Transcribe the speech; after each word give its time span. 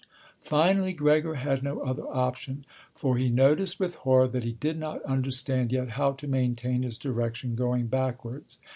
Finally 0.43 0.93
Gregor 0.93 1.35
had 1.35 1.61
no 1.61 1.81
other 1.81 2.07
option, 2.07 2.65
for 2.95 3.17
he 3.17 3.29
noticed 3.29 3.79
with 3.79 3.93
horror 3.97 4.27
that 4.27 4.43
he 4.43 4.53
did 4.53 4.79
not 4.79 4.99
understand 5.03 5.71
yet 5.71 5.91
how 5.91 6.11
to 6.11 6.27
maintain 6.27 6.81
his 6.81 6.97
direction 6.97 7.53
going 7.53 7.85
backwards. 7.85 8.57